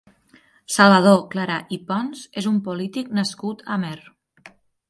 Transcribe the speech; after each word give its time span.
Salvador 0.75 1.19
Clarà 1.33 1.59
i 1.77 1.79
Pons 1.91 2.25
és 2.43 2.49
un 2.55 2.57
polític 2.71 3.15
nascut 3.19 3.63
a 3.67 3.69
Amer. 3.77 3.97